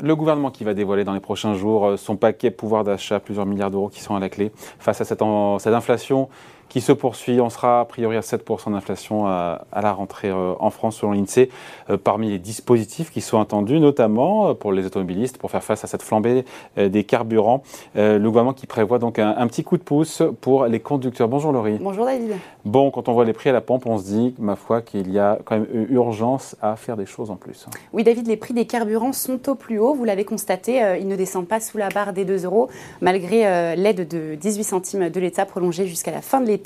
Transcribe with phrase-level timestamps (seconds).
[0.00, 3.46] Le gouvernement qui va dévoiler dans les prochains jours euh, son paquet pouvoir d'achat, plusieurs
[3.46, 4.52] milliards d'euros qui sont à la clé.
[4.78, 5.22] Face à cette,
[5.58, 6.28] cette inflation
[6.70, 7.40] qui se poursuit.
[7.40, 11.50] On sera a priori à 7% d'inflation à, la rentrée euh, en France selon l'INSEE.
[11.90, 15.84] Euh, parmi les dispositifs qui sont attendus, notamment euh, pour les automobilistes, pour faire face
[15.84, 16.44] à cette flambée
[16.76, 17.62] des carburants,
[17.96, 21.28] le gouvernement qui prévoit donc un, petit coup de pouce pour les conducteurs.
[21.28, 21.78] Bonjour Laurie.
[21.80, 22.36] Bonjour David.
[22.64, 25.10] Bon, quand on voit les prix à la pompe, on se dit, ma foi, qu'il
[25.10, 27.66] y a quand même urgence à faire des choses en plus.
[27.92, 29.94] Oui David, les prix des carburants sont au plus haut.
[29.94, 32.68] Vous l'avez constaté, ils ne descendent pas sous la barre des 2 euros,
[33.00, 36.59] malgré l'aide de 18 centimes de l'État prolongée jusqu'à la fin de l'été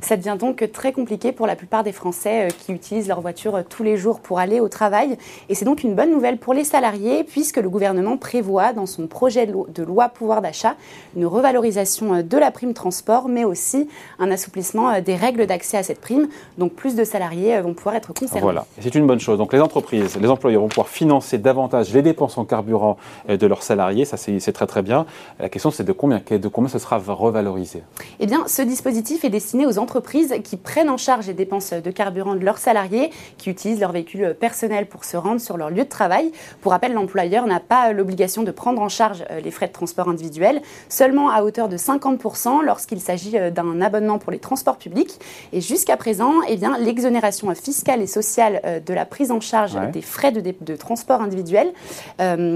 [0.00, 3.56] ça devient donc très compliqué pour la plupart des Français euh, qui utilisent leur voiture
[3.56, 5.16] euh, tous les jours pour aller au travail.
[5.48, 9.06] Et c'est donc une bonne nouvelle pour les salariés puisque le gouvernement prévoit dans son
[9.06, 10.74] projet de loi pouvoir d'achat
[11.16, 15.82] une revalorisation euh, de la prime transport, mais aussi un assouplissement des règles d'accès à
[15.82, 16.28] cette prime.
[16.58, 18.40] Donc plus de salariés vont pouvoir être concernés.
[18.40, 19.38] Voilà, c'est une bonne chose.
[19.38, 22.96] Donc les entreprises, les employeurs vont pouvoir financer davantage les dépenses en carburant
[23.28, 24.04] de leurs salariés.
[24.04, 25.06] Ça, c'est très très bien.
[25.38, 27.82] La question, c'est de combien, de combien ce sera revalorisé?
[28.20, 31.90] Eh bien, ce dispositif est destiné aux entreprises qui prennent en charge les dépenses de
[31.90, 35.84] carburant de leurs salariés, qui utilisent leur véhicule personnel pour se rendre sur leur lieu
[35.84, 36.32] de travail.
[36.62, 40.08] Pour rappel, l'employeur n'a pas l'obligation de prendre en charge euh, les frais de transport
[40.08, 45.20] individuels, seulement à hauteur de 50% lorsqu'il s'agit euh, d'un abonnement pour les transports publics.
[45.52, 49.76] Et jusqu'à présent, eh bien, l'exonération fiscale et sociale euh, de la prise en charge
[49.92, 51.72] des frais de, transport individuel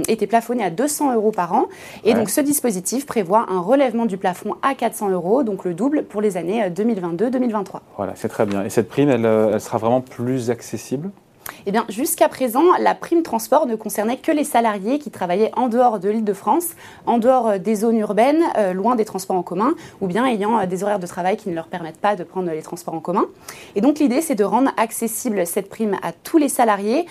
[0.08, 1.66] était plafonnée à 200 euros par an.
[2.04, 6.04] Et donc ce dispositif prévoit un relèvement du plafond à 400 euros, donc le double
[6.04, 7.80] pour les années 2022-2023.
[7.96, 8.64] Voilà, c'est très bien.
[8.64, 11.10] Et cette prime, elle, euh, elle sera vraiment plus accessible
[11.66, 15.68] eh bien, jusqu'à présent, la prime transport ne concernait que les salariés qui travaillaient en
[15.68, 16.68] dehors de l'île de France,
[17.06, 20.58] en dehors euh, des zones urbaines, euh, loin des transports en commun, ou bien ayant
[20.58, 23.00] euh, des horaires de travail qui ne leur permettent pas de prendre les transports en
[23.00, 23.26] commun.
[23.74, 27.06] Et donc, l'idée, c'est de rendre accessible cette prime à tous les salariés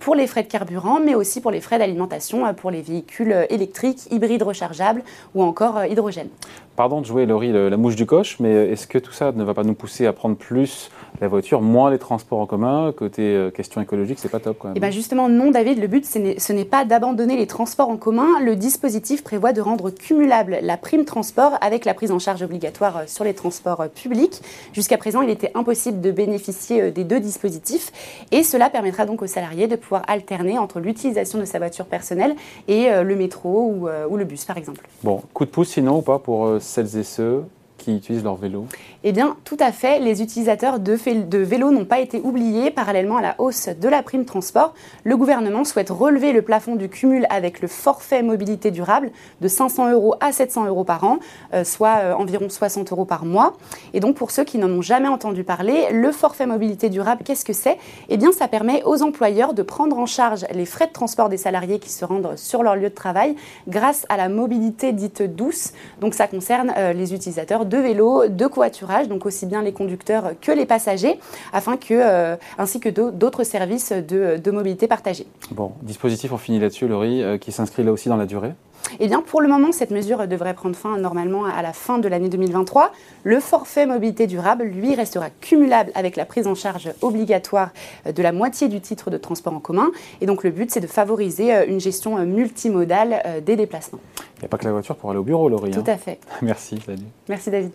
[0.00, 4.10] pour les frais de carburant, mais aussi pour les frais d'alimentation, pour les véhicules électriques,
[4.10, 5.02] hybrides rechargeables
[5.34, 6.28] ou encore hydrogène.
[6.76, 9.54] Pardon de jouer, Laurie, la mouche du coche, mais est-ce que tout ça ne va
[9.54, 10.90] pas nous pousser à prendre plus
[11.20, 12.92] la voiture, moins les transports en commun?
[12.92, 14.76] Côté question écologique, c'est pas top quand même.
[14.76, 17.96] Et eh bien justement, non, David, le but, ce n'est pas d'abandonner les transports en
[17.96, 18.28] commun.
[18.40, 22.98] Le dispositif prévoit de rendre cumulable la prime transport avec la prise en charge obligatoire
[22.98, 24.40] euh, sur les transports euh, publics.
[24.72, 27.90] Jusqu'à présent, il était impossible de bénéficier euh, des deux dispositifs
[28.30, 32.36] et cela permettra donc aux salariés de pouvoir alterner entre l'utilisation de sa voiture personnelle
[32.68, 34.86] et le métro ou, ou le bus, par exemple.
[35.02, 37.44] Bon, coup de pouce sinon ou pas pour celles et ceux
[37.80, 38.66] qui utilisent leur vélo
[39.04, 39.98] Eh bien, tout à fait.
[39.98, 42.70] Les utilisateurs de, vélos n'ont pas été oubliés.
[42.70, 44.74] Parallèlement à la hausse de la prime transport,
[45.04, 49.92] le gouvernement souhaite relever le plafond du cumul avec le forfait mobilité durable de 500
[49.92, 51.18] euros à 700 euros par an,
[51.54, 53.56] euh, soit euh, environ 60 euros par mois.
[53.94, 57.44] Et donc, pour ceux qui n'en ont jamais entendu parler, le forfait mobilité durable, qu'est-ce
[57.44, 57.78] que c'est?
[58.10, 61.38] Eh bien, ça permet aux employeurs de prendre en charge les frais de transport des
[61.38, 63.36] salariés qui se rendent sur leur lieu de travail
[63.68, 65.72] grâce à la mobilité dite douce.
[66.00, 70.32] Donc, ça concerne euh, les utilisateurs de vélos, de covoiturage, donc aussi bien les conducteurs
[70.40, 71.18] que les passagers,
[71.52, 75.26] afin que, euh, ainsi que d'autres services de, mobilité partagée.
[75.52, 78.52] Bon, dispositif, on finit là-dessus, Laurie, euh, qui s'inscrit là aussi dans la durée
[78.98, 82.08] eh bien, pour le moment, cette mesure devrait prendre fin normalement à la fin de
[82.08, 82.90] l'année 2023.
[83.22, 87.70] Le forfait mobilité durable, lui, restera cumulable avec la prise en charge obligatoire
[88.06, 89.90] de la moitié du titre de transport en commun.
[90.22, 94.00] Et donc, le but, c'est de favoriser euh, une gestion multimodale des déplacements.
[94.40, 95.70] Il n'y a pas que la voiture pour aller au bureau, Laurie.
[95.70, 95.92] Tout hein.
[95.92, 96.18] à fait.
[96.42, 97.02] Merci, salut.
[97.28, 97.72] Merci, David.